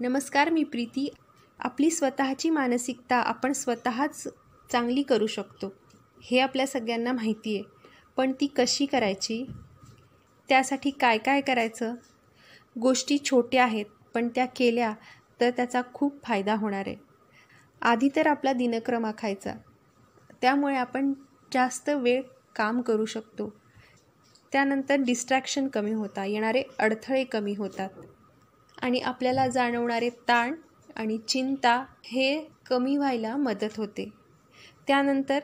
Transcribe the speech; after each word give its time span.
नमस्कार 0.00 0.50
मी 0.50 0.64
प्रीती. 0.64 1.08
आपली 1.58 1.90
स्वतःची 1.90 2.50
मानसिकता 2.50 3.16
आपण 3.16 3.52
स्वतःच 3.52 4.28
चांगली 4.72 5.02
करू 5.02 5.26
शकतो 5.26 5.72
हे 6.22 6.38
आपल्या 6.38 6.66
सगळ्यांना 6.66 7.12
माहिती 7.12 7.54
आहे. 7.54 7.62
पण 8.16 8.32
ती 8.32 8.46
कशी 8.46 8.86
करायची? 8.86 9.46
त्यासाठी 10.48 10.90
काय 10.90 11.18
काय 11.18 11.40
करायचं? 11.40 11.94
गोष्टी 12.80 13.18
छोट्या 13.24 13.64
आहेत 13.64 13.86
पण 14.14 14.28
त्या 14.28 14.46
केल्या 14.46 14.94
तर 15.40 15.50
त्याचा 15.50 15.82
खूप 15.94 16.24
फायदा 16.24 16.54
होणार 16.54 16.84
आहे. 16.86 16.96
आधी 17.82 18.08
तर 18.16 18.26
आपला 18.26 18.52
दिनक्रम 18.52 19.06
आखायचा. 19.06 19.54
त्यामुळे 20.42 20.76
आपण 20.76 21.12
जास्त 21.52 21.88
वेळ 21.88 22.22
काम 22.56 22.80
करू 22.80 23.04
शकतो. 23.04 23.52
त्यानंतर 24.52 24.94
डिस्ट्रॅक्शन 24.94 25.68
कमी 25.68 25.92
होता 25.92 26.24
येणारे 26.24 26.62
अडथळे 26.78 27.24
कमी 27.24 27.54
होतात. 27.54 27.90
आणि 28.82 29.00
आपल्याला 29.00 29.48
जाणवणारे 29.48 30.10
ताण 30.10 30.54
आणि 30.96 31.18
चिंता 31.18 31.84
हे 32.04 32.48
कमी 32.66 32.96
व्हायला 32.96 33.36
मदत 33.36 33.76
होते. 33.76 34.10
त्यानंतर 34.86 35.38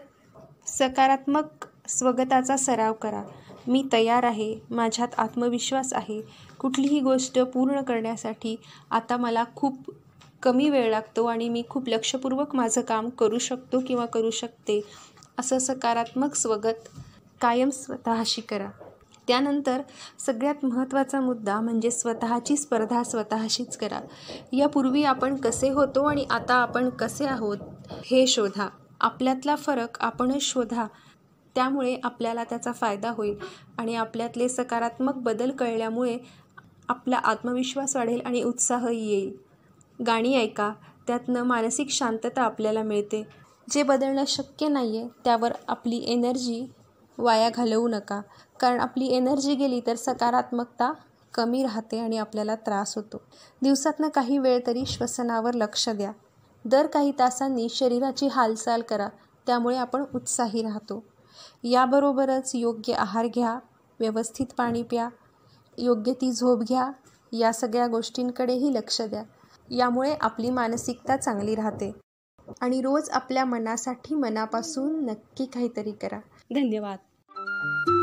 सकारात्मक 0.67 1.67
स्वगताचा 1.89 2.57
सराव 2.57 2.93
करा. 2.93 3.23
मी 3.67 3.83
तयार 3.93 4.23
आहे 4.23 4.55
माझ्यात 4.71 5.09
आत्मविश्वास 5.19 5.93
आहे. 5.93 6.21
कुठलीही 6.59 7.01
गोष्ट 7.01 7.39
पूर्ण 7.39 7.81
करण्यासाठी 7.81 8.57
आता 8.91 9.17
मला 9.17 9.45
खूप 9.57 9.91
कमी 10.43 10.69
वेळ 10.71 10.91
लागतो 10.91 11.25
आणि 11.25 11.49
मी 11.49 11.63
खूप 11.69 11.89
लक्षपूर्वक 11.89 12.55
माझं 12.55 12.81
काम 12.81 13.09
करू 13.09 13.39
शकतो 13.39 13.81
किंवा 13.81 14.07
करू 14.07 14.31
शकते. 14.31 14.81
असं 15.39 15.59
सकारात्मक 15.59 16.35
स्वगत 16.35 16.89
कायम 17.41 17.71
स्वतःशी 17.71 18.41
करा. 18.41 18.69
त्यानंतर 19.33 19.81
सगळ्यात 20.19 20.65
महत्त्वाचा 20.65 21.21
मुद्दा 21.21 21.61
म्हणजे 21.61 21.91
स्वतःची 21.91 22.57
स्पर्धा 22.57 23.03
स्वतःशीच 23.03 23.77
करा. 23.77 24.01
यापूर्वी 24.53 25.05
आपण 25.05 25.37
कसे 25.37 25.69
होतो 25.71 26.05
आणि 26.05 26.25
आता 26.31 26.55
आपण 26.55 26.89
कसे 26.89 27.27
आहोत 27.27 27.59
हे 28.07 28.27
शोधा. 28.27 28.69
आपल्यातला 29.01 29.57
फरक 29.57 29.99
आपणच 30.01 30.43
शोधा. 30.43 30.87
त्यामुळे 31.55 31.97
आपल्याला 32.05 32.45
त्याचा 32.45 32.73
फायदा 32.73 33.11
होईल 33.11 33.37
आणि 33.79 33.95
आपल्यातले 33.95 34.49
सकारात्मक 34.49 35.15
बदल 35.15 35.51
कळल्यामुळे 35.51 36.19
आपला 36.89 37.17
आत्मविश्वास 37.17 37.97
वाढेल 37.97 38.21
आणि 38.21 38.43
उत्साहही 38.43 39.09
येईल. 39.09 39.33
गाणी 40.07 40.35
ऐका. 40.37 40.73
त्यातनं 41.07 41.43
मानसिक 41.43 41.91
शांतता 41.91 42.43
आपल्याला 42.43 42.83
मिळते. 42.83 43.23
जे 43.71 43.83
बदलणं 43.83 44.25
शक्य 44.29 44.69
नाही 44.69 44.99
आहे 44.99 45.09
त्यावर 45.25 45.53
आपली 45.69 46.05
एनर्जी 46.07 46.67
वाया 47.23 47.51
घालवू 47.51 47.89
नका. 47.89 48.21
कारण 48.61 48.81
आपली 48.81 49.07
एनर्जी 49.07 49.55
गेली 49.55 49.81
तर 49.87 49.97
सकारात्मकता 49.97 50.93
कमी 51.35 51.63
राहते 51.63 52.01
आणि 52.01 52.19
आपल्याला 52.19 52.55
त्रास 52.55 52.97
होतो. 52.97 53.17
दिवसातनं 53.63 54.09
काही 54.09 54.39
वेळ 54.39 54.61
तरी 54.67 54.87
श्वसनावर 54.87 55.55
लक्ष 55.55 55.89
द्या. 55.89 56.13
दर 56.65 56.87
काही 56.87 57.13
तासांनी 57.19 57.69
शरीराची 57.69 58.27
हालचाल 58.27 58.83
करा. 58.83 59.09
त्यामुळे 59.47 59.77
आपण 59.77 60.05
उत्साही 60.15 60.63
राहतो. 60.63 61.05
याबरोबरच 61.65 62.51
योग्य 62.55 62.93
आहार 62.93 63.27
घ्या. 63.27 63.59
व्यवस्थित 64.01 64.47
पाणी 64.57 64.83
प्या. 64.83 65.09
योग्य 65.79 66.13
ती 66.13 66.33
झोप 66.33 66.59
घ्या. 66.59 66.93
या 67.33 67.53
सगळ्या 67.53 67.87
गोष्टींकडेही 67.87 68.75
लक्ष 68.75 69.03
द्या. 69.03 69.23
यामुळे 69.71 70.15
आपली 70.21 70.51
मानसिकता 70.51 71.17
चांगली 71.17 71.55
राहते. 71.55 71.93
आणि 72.61 72.81
रोज 72.81 73.11
आपल्या 73.11 73.45
मनासाठी 73.45 74.15
मनापासून 74.15 75.07
नक्की 75.07 75.45
काहीतरी 75.45 75.93
करा. 75.93 76.19
धन्यवाद. 76.55 76.99
Bye. 77.63 78.02